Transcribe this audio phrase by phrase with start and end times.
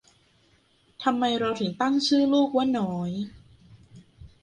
[1.03, 3.11] ทำไมเราถึงตั้งชื่อลูกว่าน้อย